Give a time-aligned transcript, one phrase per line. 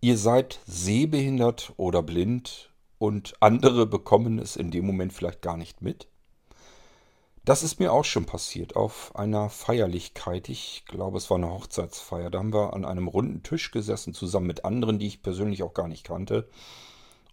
[0.00, 5.82] Ihr seid sehbehindert oder blind und andere bekommen es in dem Moment vielleicht gar nicht
[5.82, 6.06] mit.
[7.44, 10.50] Das ist mir auch schon passiert auf einer Feierlichkeit.
[10.50, 12.30] Ich glaube, es war eine Hochzeitsfeier.
[12.30, 15.74] Da haben wir an einem runden Tisch gesessen, zusammen mit anderen, die ich persönlich auch
[15.74, 16.48] gar nicht kannte.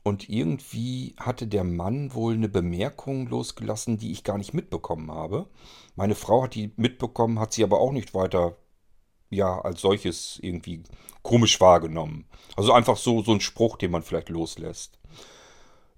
[0.02, 5.48] Und irgendwie hatte der Mann wohl eine Bemerkung losgelassen, die ich gar nicht mitbekommen habe.
[5.96, 8.56] Meine Frau hat die mitbekommen, hat sie aber auch nicht weiter
[9.36, 10.84] ja als solches irgendwie
[11.22, 12.26] komisch wahrgenommen.
[12.56, 15.00] Also einfach so, so ein Spruch, den man vielleicht loslässt.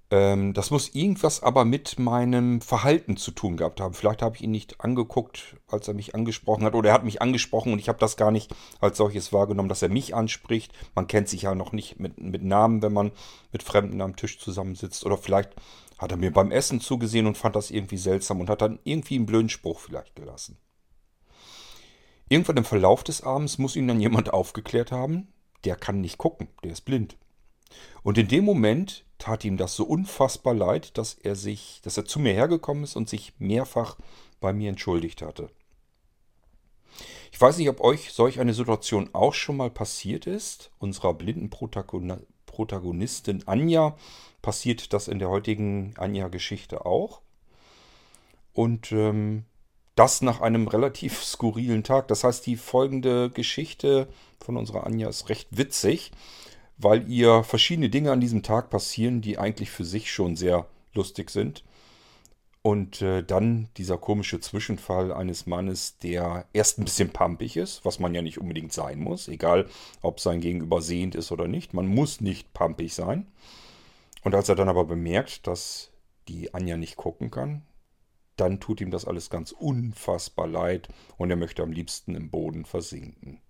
[0.10, 3.94] Ähm, das muss irgendwas aber mit meinem Verhalten zu tun gehabt haben.
[3.94, 6.76] Vielleicht habe ich ihn nicht angeguckt, als er mich angesprochen hat.
[6.76, 9.82] Oder er hat mich angesprochen und ich habe das gar nicht als solches wahrgenommen, dass
[9.82, 10.72] er mich anspricht.
[10.96, 13.12] Man kennt sich ja noch nicht mit, mit Namen, wenn man
[13.52, 15.06] mit Fremden am Tisch zusammensitzt.
[15.06, 15.50] Oder vielleicht
[15.98, 19.16] hat er mir beim Essen zugesehen und fand das irgendwie seltsam und hat dann irgendwie
[19.16, 20.58] einen blöden Spruch vielleicht gelassen.
[22.30, 25.28] Irgendwann im Verlauf des Abends muss ihn dann jemand aufgeklärt haben,
[25.64, 27.18] der kann nicht gucken, der ist blind.
[28.04, 32.06] Und in dem Moment tat ihm das so unfassbar leid, dass er sich, dass er
[32.06, 33.98] zu mir hergekommen ist und sich mehrfach
[34.40, 35.50] bei mir entschuldigt hatte.
[37.32, 40.72] Ich weiß nicht, ob euch solch eine Situation auch schon mal passiert ist.
[40.80, 43.96] Unserer blinden Protagonistin Anja
[44.42, 47.22] passiert das in der heutigen Anja-Geschichte auch.
[48.54, 49.46] Und ähm,
[49.98, 52.08] das nach einem relativ skurrilen Tag.
[52.08, 54.08] Das heißt, die folgende Geschichte
[54.40, 56.12] von unserer Anja ist recht witzig,
[56.78, 61.32] weil ihr verschiedene Dinge an diesem Tag passieren, die eigentlich für sich schon sehr lustig
[61.32, 61.64] sind.
[62.62, 67.98] Und äh, dann dieser komische Zwischenfall eines Mannes, der erst ein bisschen pampig ist, was
[67.98, 69.68] man ja nicht unbedingt sein muss, egal
[70.02, 71.74] ob sein Gegenüber sehend ist oder nicht.
[71.74, 73.26] Man muss nicht pampig sein.
[74.24, 75.92] Und als er dann aber bemerkt, dass
[76.28, 77.64] die Anja nicht gucken kann,
[78.38, 82.66] dann tut ihm das alles ganz unfassbar leid und er möchte am liebsten im Boden
[82.66, 83.42] versinken.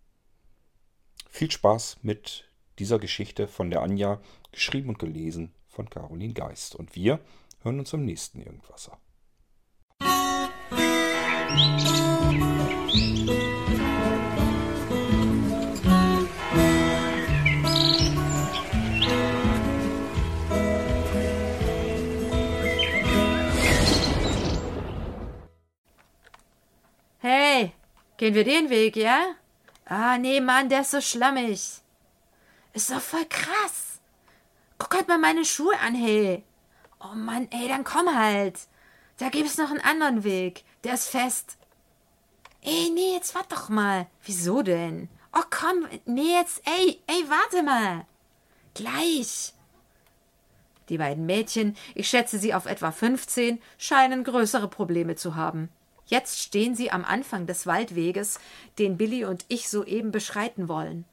[1.29, 4.21] Viel Spaß mit dieser Geschichte von der Anja,
[4.52, 6.75] geschrieben und gelesen von Caroline Geist.
[6.75, 7.19] Und wir
[7.61, 8.97] hören uns am nächsten Irgendwasser.
[28.17, 29.35] Gehen wir den Weg, ja?
[29.85, 31.81] Ah, nee, Mann, der ist so schlammig.
[32.73, 34.00] Ist doch voll krass.
[34.78, 36.44] Guck halt mal meine Schuhe an, hey.
[37.00, 38.59] Oh Mann, ey, dann komm halt.
[39.17, 40.63] Da gibt's noch einen anderen Weg.
[40.83, 41.57] Der ist fest.
[42.61, 44.07] Ey, nee, jetzt warte doch mal.
[44.23, 45.09] Wieso denn?
[45.33, 48.06] Oh komm, nee, jetzt, ey, ey, warte mal.
[48.73, 49.53] Gleich.
[50.89, 55.69] Die beiden Mädchen, ich schätze sie auf etwa 15, scheinen größere Probleme zu haben.
[56.07, 58.40] Jetzt stehen sie am Anfang des Waldweges,
[58.79, 61.06] den Billy und ich soeben beschreiten wollen.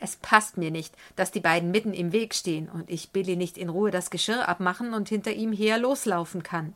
[0.00, 3.56] Es passt mir nicht, dass die beiden mitten im Weg stehen und ich Billy nicht
[3.56, 6.74] in Ruhe das Geschirr abmachen und hinter ihm her loslaufen kann.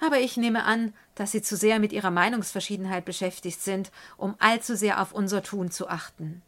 [0.00, 4.76] Aber ich nehme an, dass sie zu sehr mit ihrer Meinungsverschiedenheit beschäftigt sind, um allzu
[4.76, 6.42] sehr auf unser Tun zu achten.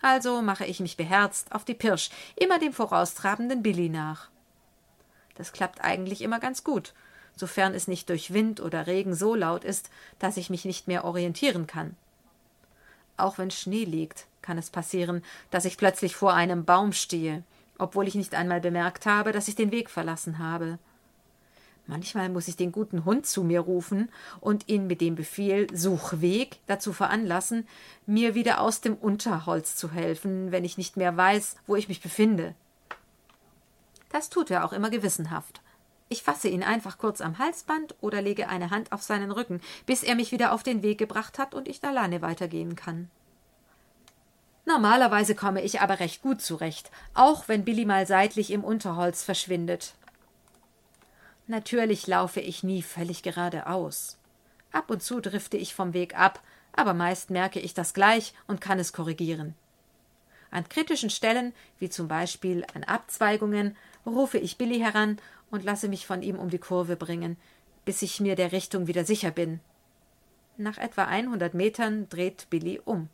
[0.00, 4.28] Also mache ich mich beherzt auf die Pirsch, immer dem voraustrabenden Billy nach.
[5.34, 6.94] Das klappt eigentlich immer ganz gut,
[7.36, 11.04] sofern es nicht durch Wind oder Regen so laut ist, dass ich mich nicht mehr
[11.04, 11.94] orientieren kann.
[13.16, 17.44] Auch wenn Schnee liegt, kann es passieren, dass ich plötzlich vor einem Baum stehe,
[17.78, 20.78] obwohl ich nicht einmal bemerkt habe, dass ich den Weg verlassen habe.
[21.88, 24.08] Manchmal muss ich den guten Hund zu mir rufen
[24.40, 27.66] und ihn mit dem Befehl Such Weg dazu veranlassen,
[28.06, 32.00] mir wieder aus dem Unterholz zu helfen, wenn ich nicht mehr weiß, wo ich mich
[32.00, 32.54] befinde.
[34.10, 35.60] Das tut er auch immer gewissenhaft.
[36.08, 40.02] Ich fasse ihn einfach kurz am Halsband oder lege eine Hand auf seinen Rücken, bis
[40.02, 43.10] er mich wieder auf den Weg gebracht hat und ich alleine weitergehen kann.
[44.64, 49.94] Normalerweise komme ich aber recht gut zurecht, auch wenn Billy mal seitlich im Unterholz verschwindet.
[51.46, 54.18] Natürlich laufe ich nie völlig geradeaus.
[54.72, 56.40] Ab und zu drifte ich vom Weg ab,
[56.72, 59.54] aber meist merke ich das gleich und kann es korrigieren.
[60.50, 63.76] An kritischen Stellen, wie zum Beispiel an Abzweigungen,
[64.06, 65.18] rufe ich Billy heran
[65.50, 67.36] und lasse mich von ihm um die Kurve bringen,
[67.84, 69.60] bis ich mir der Richtung wieder sicher bin.
[70.56, 73.08] Nach etwa 100 Metern dreht Billy um.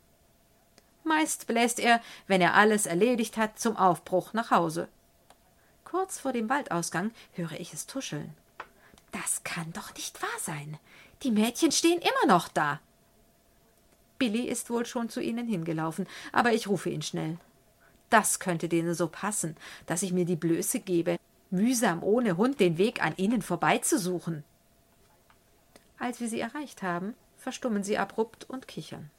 [1.03, 4.87] Meist bläst er, wenn er alles erledigt hat, zum Aufbruch nach Hause.
[5.83, 8.33] Kurz vor dem Waldausgang höre ich es tuscheln.
[9.11, 10.77] Das kann doch nicht wahr sein.
[11.21, 12.79] Die Mädchen stehen immer noch da.
[14.17, 17.37] Billy ist wohl schon zu ihnen hingelaufen, aber ich rufe ihn schnell.
[18.13, 19.57] Das könnte denen so passen,
[19.87, 21.17] dass ich mir die Blöße gebe,
[21.49, 24.43] mühsam ohne Hund den Weg an ihnen vorbeizusuchen.
[25.97, 29.09] Als wir sie erreicht haben, verstummen sie abrupt und kichern.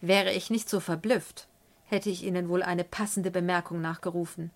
[0.00, 1.48] Wäre ich nicht so verblüfft,
[1.84, 4.50] hätte ich ihnen wohl eine passende Bemerkung nachgerufen.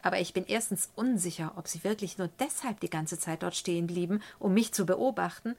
[0.00, 3.86] Aber ich bin erstens unsicher, ob sie wirklich nur deshalb die ganze Zeit dort stehen
[3.86, 5.56] blieben, um mich zu beobachten,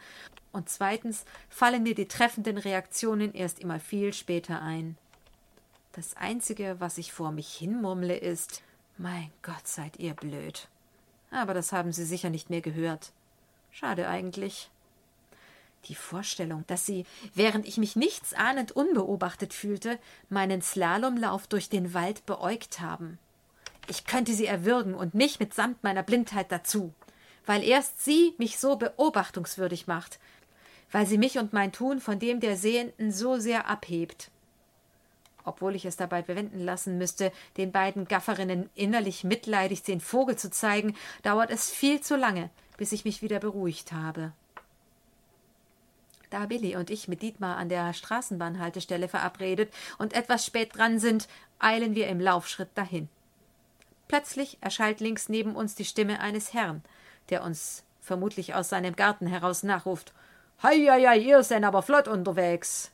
[0.51, 4.97] und zweitens fallen mir die treffenden Reaktionen erst immer viel später ein.
[5.97, 8.61] Das Einzige, was ich vor mich hinmurmle, ist
[8.99, 10.67] Mein Gott, seid ihr blöd.
[11.31, 13.13] Aber das haben sie sicher nicht mehr gehört.
[13.71, 14.69] Schade eigentlich.
[15.85, 19.97] Die Vorstellung, dass sie, während ich mich nichtsahnend unbeobachtet fühlte,
[20.29, 23.17] meinen Slalomlauf durch den Wald beäugt haben.
[23.87, 26.93] Ich könnte sie erwürgen und mich mitsamt meiner Blindheit dazu,
[27.47, 30.19] weil erst sie mich so beobachtungswürdig macht,
[30.91, 34.29] weil sie mich und mein Tun von dem der Sehenden so sehr abhebt.
[35.47, 40.51] Obwohl ich es dabei bewenden lassen müsste, den beiden Gafferinnen innerlich mitleidig den Vogel zu
[40.51, 44.33] zeigen, dauert es viel zu lange, bis ich mich wieder beruhigt habe.
[46.31, 51.29] Da Billy und ich mit Dietmar an der Straßenbahnhaltestelle verabredet und etwas spät dran sind,
[51.59, 53.07] eilen wir im Laufschritt dahin.
[54.09, 56.83] Plötzlich erschallt links neben uns die Stimme eines Herrn,
[57.29, 60.11] der uns vermutlich aus seinem Garten heraus nachruft.
[60.61, 62.91] Hei, hei, hei, ihr seid aber flott unterwegs.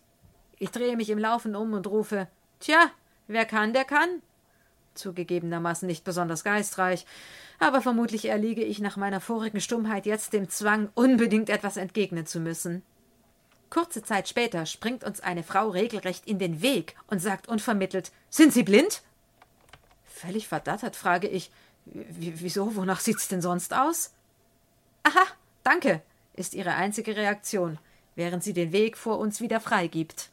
[0.59, 2.27] Ich drehe mich im Laufen um und rufe,
[2.63, 2.92] Tja,
[3.27, 4.21] wer kann, der kann.
[4.94, 7.06] Zugegebenermaßen nicht besonders geistreich,
[7.60, 12.39] aber vermutlich erliege ich nach meiner vorigen Stummheit jetzt dem Zwang, unbedingt etwas entgegnen zu
[12.39, 12.81] müssen.
[13.69, 18.54] Kurze Zeit später springt uns eine Frau regelrecht in den Weg und sagt unvermittelt Sind
[18.54, 19.01] Sie blind?
[20.06, 21.51] Völlig verdattert frage ich
[21.83, 24.13] Wieso, wonach sieht's denn sonst aus?
[25.04, 25.25] Aha,
[25.63, 26.01] danke,
[26.33, 27.77] ist ihre einzige Reaktion,
[28.15, 30.30] während sie den Weg vor uns wieder freigibt.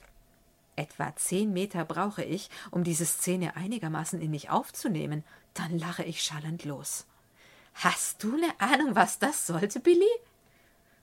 [0.80, 6.22] Etwa zehn Meter brauche ich, um diese Szene einigermaßen in mich aufzunehmen, dann lache ich
[6.22, 7.06] schallend los.
[7.74, 10.08] Hast du ne Ahnung, was das sollte, Billy?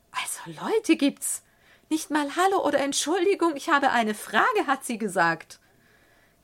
[0.10, 1.44] Also Leute gibt's.
[1.90, 5.60] Nicht mal Hallo oder Entschuldigung, ich habe eine Frage, hat sie gesagt.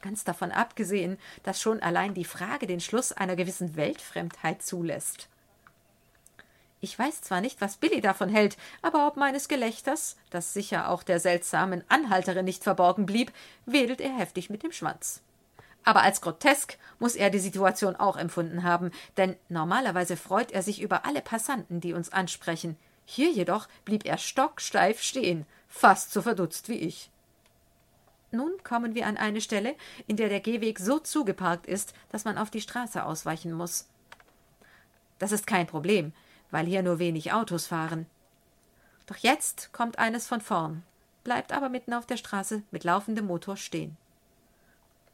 [0.01, 5.27] Ganz davon abgesehen, dass schon allein die Frage den Schluss einer gewissen Weltfremdheit zulässt.
[6.83, 11.01] Ich weiß zwar nicht, was Billy davon hält, aber ob meines Gelächters, das sicher auch
[11.01, 13.31] der seltsamen Anhalterin nicht verborgen blieb,
[13.65, 15.21] wedelt er heftig mit dem Schwanz.
[15.85, 20.81] Aber als grotesk muss er die Situation auch empfunden haben, denn normalerweise freut er sich
[20.81, 22.75] über alle Passanten, die uns ansprechen.
[23.05, 27.09] Hier jedoch blieb er stocksteif stehen, fast so verdutzt wie ich.
[28.31, 29.75] Nun kommen wir an eine Stelle,
[30.05, 33.87] in der der Gehweg so zugeparkt ist, dass man auf die Straße ausweichen muss.
[35.17, 36.11] Das ist kein Problem,
[36.53, 38.05] weil hier nur wenig Autos fahren.
[39.07, 40.83] Doch jetzt kommt eines von vorn,
[41.23, 43.97] bleibt aber mitten auf der Straße mit laufendem Motor stehen.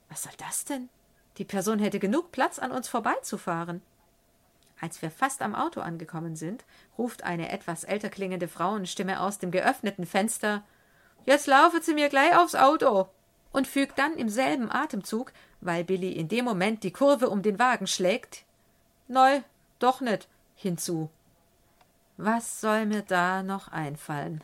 [0.10, 0.90] Was soll das denn?
[1.38, 3.82] Die Person hätte genug Platz, an uns vorbeizufahren.
[4.82, 6.66] Als wir fast am Auto angekommen sind,
[6.98, 10.64] ruft eine etwas älter klingende Frauenstimme aus dem geöffneten Fenster
[11.26, 13.08] Jetzt laufe sie mir gleich aufs Auto.
[13.54, 15.32] Und fügt dann im selben Atemzug,
[15.62, 18.44] weil Billy in dem Moment die Kurve um den Wagen schlägt,
[19.08, 19.42] Neu,
[19.80, 21.10] doch nicht, hinzu.
[22.22, 24.44] Was soll mir da noch einfallen?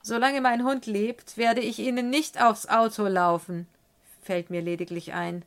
[0.00, 3.66] Solange mein Hund lebt, werde ich Ihnen nicht aufs Auto laufen,
[4.22, 5.44] fällt mir lediglich ein.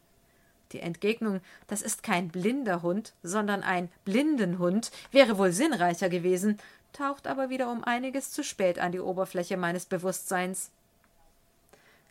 [0.73, 6.59] Die Entgegnung, das ist kein blinder Hund, sondern ein Blindenhund, wäre wohl sinnreicher gewesen,
[6.91, 10.69] taucht aber wieder um einiges zu spät an die Oberfläche meines Bewusstseins.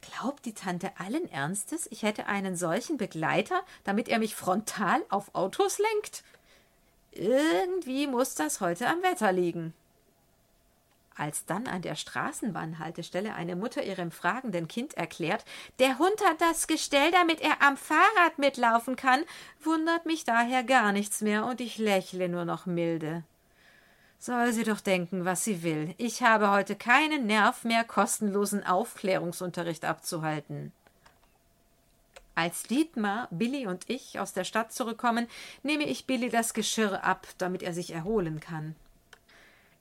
[0.01, 5.35] Glaubt die Tante allen Ernstes, ich hätte einen solchen Begleiter, damit er mich frontal auf
[5.35, 6.25] Autos lenkt?
[7.12, 9.75] Irgendwie muss das heute am Wetter liegen.
[11.14, 15.45] Als dann an der Straßenbahnhaltestelle eine Mutter ihrem fragenden Kind erklärt,
[15.78, 19.23] der Hund hat das Gestell, damit er am Fahrrad mitlaufen kann,
[19.62, 23.25] wundert mich daher gar nichts mehr und ich lächle nur noch milde.
[24.19, 25.95] Soll sie doch denken, was sie will.
[25.99, 30.73] Ich habe heute keinen Nerv mehr, kostenlosen Aufklärungsunterricht abzuhalten.
[32.35, 35.27] Als Dietmar, Billy und ich aus der Stadt zurückkommen,
[35.62, 38.75] nehme ich Billy das Geschirr ab, damit er sich erholen kann.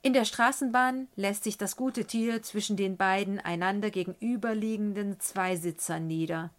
[0.04, 6.50] In der Straßenbahn lässt sich das gute Tier zwischen den beiden einander gegenüberliegenden Zweisitzern nieder.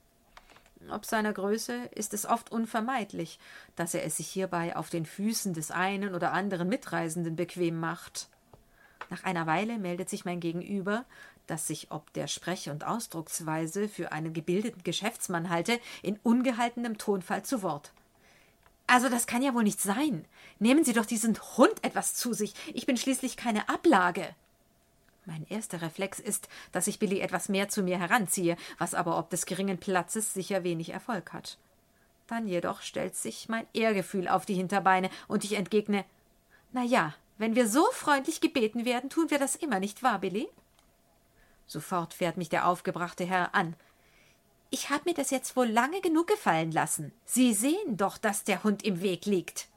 [0.91, 3.39] Ob seiner Größe ist es oft unvermeidlich,
[3.77, 8.29] dass er es sich hierbei auf den Füßen des einen oder anderen Mitreisenden bequem macht.
[9.13, 11.05] Nach einer Weile meldet sich mein Gegenüber,
[11.47, 17.43] das sich ob der Sprech- und Ausdrucksweise für einen gebildeten Geschäftsmann halte, in ungehaltenem Tonfall
[17.43, 17.93] zu Wort.
[18.87, 20.25] Also das kann ja wohl nicht sein.
[20.61, 22.55] Nehmen Sie doch diesen Hund etwas zu sich.
[22.73, 24.35] Ich bin schließlich keine Ablage.
[25.27, 29.29] Mein erster Reflex ist, dass ich Billy etwas mehr zu mir heranziehe, was aber ob
[29.29, 31.59] des geringen Platzes sicher wenig Erfolg hat.
[32.29, 36.07] Dann jedoch stellt sich mein Ehrgefühl auf die Hinterbeine und ich entgegne
[36.73, 40.49] Na ja, wenn wir so freundlich gebeten werden, tun wir das immer, nicht wahr, Billy?
[41.67, 43.75] Sofort fährt mich der aufgebrachte Herr an.
[44.71, 47.13] Ich habe mir das jetzt wohl lange genug gefallen lassen.
[47.25, 49.69] Sie sehen doch, dass der Hund im Weg liegt.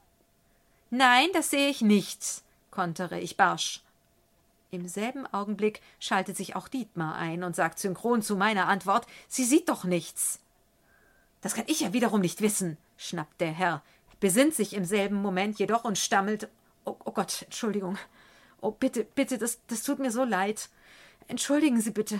[0.90, 3.82] Nein, das sehe ich nicht, kontere ich barsch.
[4.70, 9.44] Im selben Augenblick schaltet sich auch Dietmar ein und sagt synchron zu meiner Antwort Sie
[9.44, 10.40] sieht doch nichts.
[11.40, 13.82] Das kann ich ja wiederum nicht wissen, schnappt der Herr,
[14.20, 16.48] besinnt sich im selben Moment jedoch und stammelt
[16.86, 17.98] Oh, oh Gott, Entschuldigung.
[18.62, 20.70] Oh, bitte, bitte, das, das tut mir so leid.
[21.28, 22.18] Entschuldigen Sie bitte.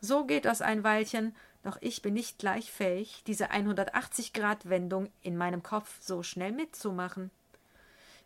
[0.00, 5.62] So geht das ein Weilchen, doch ich bin nicht gleich fähig, diese 180-Grad-Wendung in meinem
[5.62, 7.30] Kopf so schnell mitzumachen.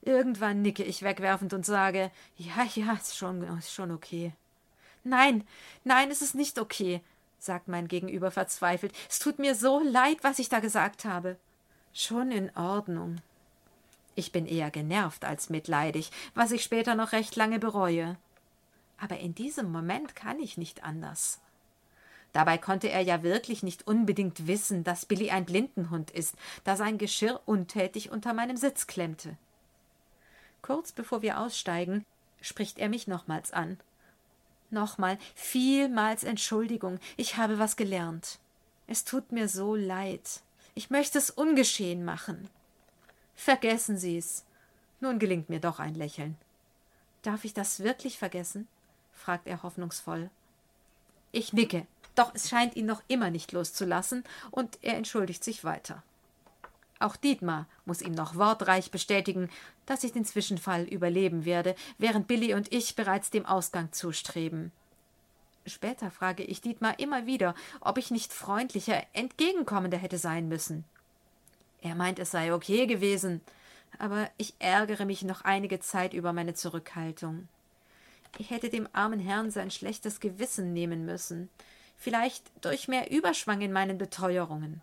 [0.02, 4.32] Irgendwann nicke ich wegwerfend und sage, ja, ja, ist schon, ist schon okay.
[5.02, 5.44] Nein,
[5.84, 7.02] nein, es ist nicht okay,
[7.38, 8.92] sagt mein Gegenüber verzweifelt.
[9.08, 11.36] Es tut mir so leid, was ich da gesagt habe.
[11.92, 13.16] Schon in Ordnung.
[14.20, 18.18] Ich bin eher genervt als mitleidig, was ich später noch recht lange bereue.
[18.98, 21.40] Aber in diesem Moment kann ich nicht anders.
[22.34, 26.34] Dabei konnte er ja wirklich nicht unbedingt wissen, dass Billy ein Blindenhund ist,
[26.64, 29.38] da sein Geschirr untätig unter meinem Sitz klemmte.
[30.60, 32.04] Kurz bevor wir aussteigen,
[32.42, 33.80] spricht er mich nochmals an.
[34.68, 38.38] Nochmal, vielmals Entschuldigung, ich habe was gelernt.
[38.86, 40.42] Es tut mir so leid.
[40.74, 42.50] Ich möchte es ungeschehen machen.
[43.42, 44.44] Vergessen Sie's.
[45.00, 46.36] Nun gelingt mir doch ein Lächeln.
[47.22, 48.68] Darf ich das wirklich vergessen?
[49.14, 50.28] fragt er hoffnungsvoll.
[51.32, 56.02] Ich nicke, doch es scheint ihn noch immer nicht loszulassen, und er entschuldigt sich weiter.
[56.98, 59.48] Auch Dietmar muss ihm noch wortreich bestätigen,
[59.86, 64.70] dass ich den Zwischenfall überleben werde, während Billy und ich bereits dem Ausgang zustreben.
[65.64, 70.84] Später frage ich Dietmar immer wieder, ob ich nicht freundlicher, entgegenkommender hätte sein müssen.
[71.82, 73.40] Er meint, es sei okay gewesen,
[73.98, 77.48] aber ich ärgere mich noch einige Zeit über meine Zurückhaltung.
[78.38, 81.48] Ich hätte dem armen Herrn sein schlechtes Gewissen nehmen müssen,
[81.96, 84.80] vielleicht durch mehr Überschwang in meinen Beteuerungen.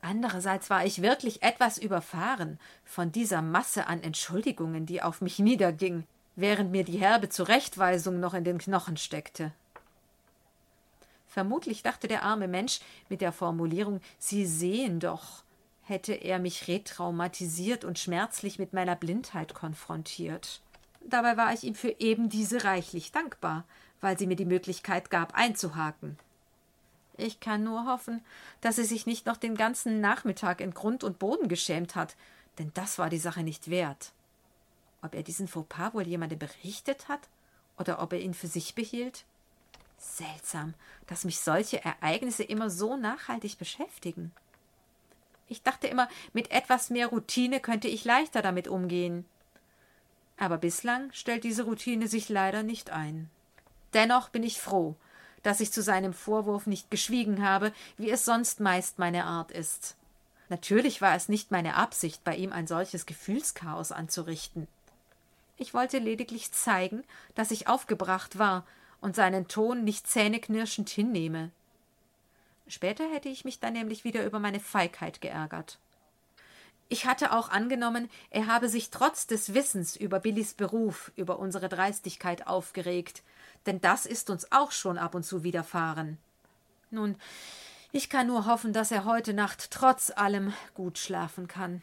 [0.00, 6.04] Andererseits war ich wirklich etwas überfahren von dieser Masse an Entschuldigungen, die auf mich niederging,
[6.36, 9.52] während mir die herbe Zurechtweisung noch in den Knochen steckte.
[11.26, 15.42] Vermutlich dachte der arme Mensch mit der Formulierung Sie sehen doch,
[15.88, 20.60] hätte er mich retraumatisiert und schmerzlich mit meiner Blindheit konfrontiert.
[21.00, 23.64] Dabei war ich ihm für eben diese reichlich dankbar,
[24.00, 26.18] weil sie mir die Möglichkeit gab, einzuhaken.
[27.16, 28.22] Ich kann nur hoffen,
[28.60, 32.14] dass er sich nicht noch den ganzen Nachmittag in Grund und Boden geschämt hat,
[32.58, 34.12] denn das war die Sache nicht wert.
[35.02, 37.28] Ob er diesen Fauxpas wohl jemandem berichtet hat
[37.76, 39.24] oder ob er ihn für sich behielt?
[39.96, 40.74] Seltsam,
[41.06, 44.32] dass mich solche Ereignisse immer so nachhaltig beschäftigen.
[45.48, 49.24] Ich dachte immer, mit etwas mehr Routine könnte ich leichter damit umgehen.
[50.36, 53.30] Aber bislang stellt diese Routine sich leider nicht ein.
[53.94, 54.94] Dennoch bin ich froh,
[55.42, 59.96] dass ich zu seinem Vorwurf nicht geschwiegen habe, wie es sonst meist meine Art ist.
[60.50, 64.68] Natürlich war es nicht meine Absicht, bei ihm ein solches Gefühlschaos anzurichten.
[65.56, 67.02] Ich wollte lediglich zeigen,
[67.34, 68.64] dass ich aufgebracht war
[69.00, 71.50] und seinen Ton nicht zähneknirschend hinnehme.
[72.68, 75.78] Später hätte ich mich dann nämlich wieder über meine Feigheit geärgert.
[76.90, 81.68] Ich hatte auch angenommen, er habe sich trotz des Wissens über Billys Beruf, über unsere
[81.68, 83.22] Dreistigkeit aufgeregt,
[83.66, 86.18] denn das ist uns auch schon ab und zu widerfahren.
[86.90, 87.16] Nun,
[87.92, 91.82] ich kann nur hoffen, dass er heute Nacht trotz allem gut schlafen kann.